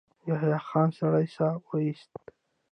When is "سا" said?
1.35-1.49